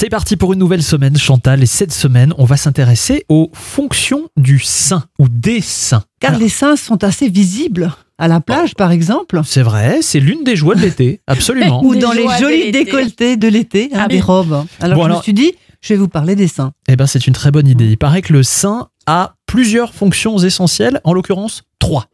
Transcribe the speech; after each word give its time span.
C'est 0.00 0.08
parti 0.08 0.36
pour 0.36 0.54
une 0.54 0.58
nouvelle 0.58 0.82
semaine, 0.82 1.18
Chantal. 1.18 1.62
Et 1.62 1.66
cette 1.66 1.92
semaine, 1.92 2.32
on 2.38 2.46
va 2.46 2.56
s'intéresser 2.56 3.26
aux 3.28 3.50
fonctions 3.52 4.30
du 4.38 4.58
sein 4.58 5.04
ou 5.18 5.28
des 5.28 5.60
seins. 5.60 6.04
Car 6.20 6.30
Alors, 6.30 6.40
les 6.40 6.48
seins 6.48 6.76
sont 6.76 7.04
assez 7.04 7.28
visibles 7.28 7.92
à 8.16 8.26
la 8.26 8.40
plage, 8.40 8.74
par 8.74 8.92
exemple. 8.92 9.42
C'est 9.44 9.60
vrai, 9.60 9.98
c'est 10.00 10.18
l'une 10.18 10.42
des 10.42 10.56
joies 10.56 10.74
de 10.74 10.80
l'été, 10.80 11.20
absolument. 11.26 11.84
Ou 11.84 11.96
dans 11.96 12.12
les 12.12 12.26
jolis 12.40 12.72
décolletés 12.72 13.36
de 13.36 13.46
l'été, 13.48 13.90
hein, 13.92 14.04
Ah 14.04 14.08
des 14.08 14.22
robes. 14.22 14.64
Alors 14.80 14.96
Bon, 14.96 15.02
je 15.02 15.06
alors- 15.06 15.18
me 15.18 15.22
suis 15.22 15.34
dit, 15.34 15.52
je 15.82 15.92
vais 15.92 15.98
vous 15.98 16.08
parler 16.08 16.34
des 16.34 16.48
seins. 16.48 16.72
Eh 16.88 16.96
ben, 16.96 17.06
c'est 17.06 17.26
une 17.26 17.34
très 17.34 17.50
bonne 17.50 17.68
idée. 17.68 17.84
Il 17.84 17.98
paraît 17.98 18.22
que 18.22 18.32
le 18.32 18.42
sein 18.42 18.88
a 19.04 19.34
plusieurs 19.44 19.92
fonctions 19.92 20.38
essentielles, 20.38 21.02
en 21.04 21.12
l'occurrence 21.12 21.64
trois. 21.78 22.06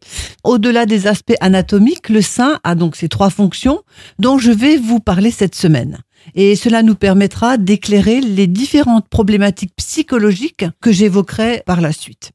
Au-delà 0.43 0.87
des 0.87 1.07
aspects 1.07 1.35
anatomiques, 1.41 2.09
le 2.09 2.23
sein 2.23 2.59
a 2.65 2.75
donc 2.75 2.97
ces 2.97 3.09
trois 3.09 3.31
fonctions 3.31 3.83
dont 4.19 4.39
je 4.39 4.51
vais 4.51 4.77
vous 4.77 4.99
parler 4.99 5.31
cette 5.31 5.55
semaine. 5.55 5.99
Et 6.35 6.57
cela 6.57 6.83
nous 6.83 6.95
permettra 6.95 7.57
d'éclairer 7.57 8.21
les 8.21 8.47
différentes 8.47 9.09
problématiques 9.09 9.73
psychologiques 9.77 10.65
que 10.81 10.93
j'évoquerai 10.93 11.63
par 11.67 11.81
la 11.81 11.93
suite. 11.93 12.33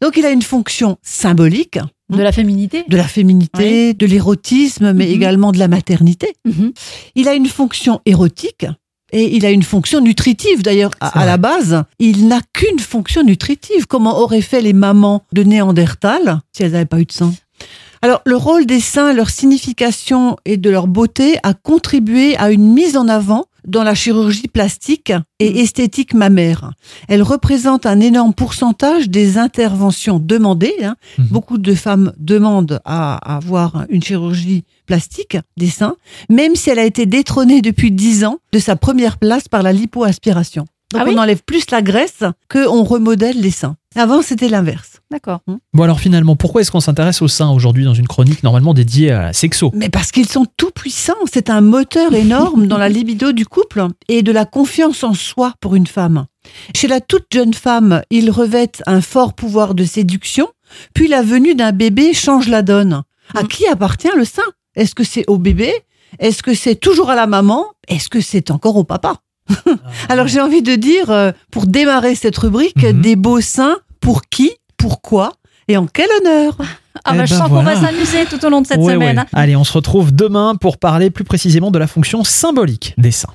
Donc 0.00 0.16
il 0.16 0.24
a 0.24 0.30
une 0.30 0.42
fonction 0.42 0.96
symbolique 1.02 1.78
De 2.08 2.22
la 2.22 2.32
féminité 2.32 2.84
de 2.88 2.96
la 2.96 3.06
féminité, 3.06 3.94
de 3.94 4.06
l'érotisme, 4.06 4.92
mais 4.92 5.06
Mhm. 5.06 5.12
également 5.12 5.52
de 5.52 5.58
la 5.58 5.68
maternité. 5.68 6.32
Mhm. 6.44 6.72
Il 7.14 7.28
a 7.28 7.34
une 7.34 7.46
fonction 7.46 8.00
érotique 8.06 8.66
et 9.12 9.36
il 9.36 9.44
a 9.46 9.50
une 9.50 9.62
fonction 9.62 10.00
nutritive. 10.00 10.62
D'ailleurs, 10.62 10.92
à, 11.00 11.20
à 11.20 11.26
la 11.26 11.36
base, 11.36 11.84
il 11.98 12.26
n'a 12.28 12.40
qu'une 12.52 12.78
fonction 12.78 13.22
nutritive. 13.22 13.86
Comment 13.86 14.18
auraient 14.18 14.40
fait 14.40 14.60
les 14.62 14.72
mamans 14.72 15.22
de 15.32 15.42
Néandertal 15.42 16.40
si 16.52 16.62
elles 16.62 16.72
n'avaient 16.72 16.84
pas 16.86 17.00
eu 17.00 17.04
de 17.04 17.12
sang? 17.12 17.32
Alors, 18.02 18.22
le 18.24 18.36
rôle 18.36 18.66
des 18.66 18.80
seins, 18.80 19.12
leur 19.12 19.28
signification 19.30 20.36
et 20.44 20.56
de 20.56 20.70
leur 20.70 20.86
beauté 20.86 21.36
a 21.42 21.54
contribué 21.54 22.36
à 22.36 22.50
une 22.50 22.72
mise 22.72 22.96
en 22.96 23.08
avant 23.08 23.44
dans 23.66 23.82
la 23.82 23.94
chirurgie 23.94 24.48
plastique 24.48 25.12
et 25.38 25.50
Mhm. 25.50 25.56
esthétique 25.58 26.14
mammaire. 26.14 26.70
Elle 27.08 27.22
représente 27.22 27.84
un 27.84 28.00
énorme 28.00 28.32
pourcentage 28.32 29.10
des 29.10 29.36
interventions 29.36 30.18
demandées. 30.18 30.76
hein. 30.82 30.96
Mhm. 31.18 31.26
Beaucoup 31.26 31.58
de 31.58 31.74
femmes 31.74 32.12
demandent 32.18 32.80
à 32.86 33.16
avoir 33.36 33.84
une 33.90 34.02
chirurgie 34.02 34.64
plastique 34.86 35.36
des 35.58 35.68
seins, 35.68 35.96
même 36.30 36.56
si 36.56 36.70
elle 36.70 36.78
a 36.78 36.84
été 36.86 37.04
détrônée 37.04 37.60
depuis 37.60 37.90
10 37.92 38.24
ans 38.24 38.38
de 38.52 38.58
sa 38.58 38.76
première 38.76 39.18
place 39.18 39.46
par 39.46 39.62
la 39.62 39.74
lipoaspiration. 39.74 40.64
Donc 40.92 41.02
Ah 41.02 41.04
oui? 41.06 41.12
on 41.14 41.20
enlève 41.20 41.42
plus 41.44 41.70
la 41.70 41.82
graisse 41.82 42.24
qu'on 42.50 42.82
remodèle 42.82 43.38
les 43.40 43.50
seins. 43.50 43.76
Avant, 43.94 44.22
c'était 44.22 44.48
l'inverse. 44.48 44.99
D'accord. 45.10 45.40
Bon 45.74 45.82
alors 45.82 45.98
finalement, 45.98 46.36
pourquoi 46.36 46.60
est-ce 46.60 46.70
qu'on 46.70 46.78
s'intéresse 46.80 47.20
au 47.20 47.26
sein 47.26 47.50
aujourd'hui 47.50 47.84
dans 47.84 47.94
une 47.94 48.06
chronique 48.06 48.42
normalement 48.44 48.74
dédiée 48.74 49.10
à 49.10 49.22
la 49.22 49.32
sexo? 49.32 49.72
Mais 49.74 49.88
parce 49.88 50.12
qu'ils 50.12 50.28
sont 50.28 50.46
tout 50.56 50.70
puissants. 50.70 51.14
C'est 51.32 51.50
un 51.50 51.60
moteur 51.60 52.14
énorme 52.14 52.68
dans 52.68 52.78
la 52.78 52.88
libido 52.96 53.32
du 53.32 53.44
couple 53.44 53.86
et 54.08 54.22
de 54.22 54.30
la 54.30 54.44
confiance 54.44 55.02
en 55.02 55.14
soi 55.14 55.54
pour 55.60 55.74
une 55.74 55.88
femme. 55.88 56.26
Chez 56.76 56.86
la 56.86 57.00
toute 57.00 57.26
jeune 57.32 57.54
femme, 57.54 58.02
ils 58.10 58.30
revêtent 58.30 58.82
un 58.86 59.00
fort 59.00 59.34
pouvoir 59.34 59.74
de 59.74 59.84
séduction, 59.84 60.48
puis 60.94 61.08
la 61.08 61.22
venue 61.22 61.54
d'un 61.56 61.72
bébé 61.72 62.14
change 62.14 62.48
la 62.48 62.62
donne. 62.62 63.02
À 63.34 63.42
Mm. 63.42 63.48
qui 63.48 63.66
appartient 63.66 64.08
le 64.16 64.24
sein 64.24 64.42
Est-ce 64.76 64.94
que 64.94 65.04
c'est 65.04 65.24
au 65.28 65.38
bébé? 65.38 65.72
Est-ce 66.20 66.42
que 66.44 66.54
c'est 66.54 66.76
toujours 66.76 67.10
à 67.10 67.14
la 67.16 67.26
maman? 67.26 67.66
Est-ce 67.88 68.08
que 68.08 68.20
c'est 68.20 68.50
encore 68.52 68.76
au 68.76 68.84
papa? 68.84 69.16
Alors 70.08 70.28
j'ai 70.28 70.40
envie 70.40 70.62
de 70.62 70.76
dire, 70.76 71.10
euh, 71.10 71.32
pour 71.50 71.66
démarrer 71.66 72.14
cette 72.14 72.38
rubrique, 72.38 72.82
Mhm. 72.84 73.00
des 73.00 73.16
beaux 73.16 73.40
seins, 73.40 73.76
pour 74.00 74.22
qui? 74.22 74.52
Pourquoi 74.80 75.32
Et 75.68 75.76
en 75.76 75.86
quel 75.86 76.08
honneur 76.20 76.56
Ah 77.04 77.12
Eh 77.14 77.18
bah, 77.18 77.24
je 77.26 77.34
ben 77.34 77.40
sens 77.40 77.48
qu'on 77.48 77.62
va 77.62 77.76
s'amuser 77.76 78.24
tout 78.28 78.44
au 78.44 78.48
long 78.50 78.60
de 78.62 78.66
cette 78.66 78.78
Ouais, 78.80 78.94
semaine. 78.94 79.18
ouais. 79.18 79.24
Allez, 79.32 79.56
on 79.56 79.64
se 79.64 79.72
retrouve 79.72 80.12
demain 80.12 80.54
pour 80.56 80.78
parler 80.78 81.10
plus 81.10 81.24
précisément 81.24 81.70
de 81.70 81.78
la 81.78 81.86
fonction 81.86 82.24
symbolique 82.24 82.94
des 82.98 83.10
seins. 83.12 83.30